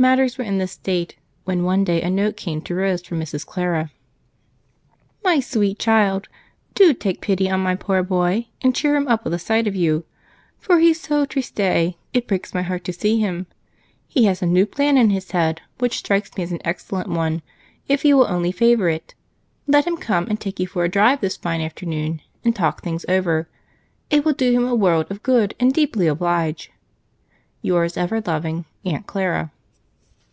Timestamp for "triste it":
11.26-12.28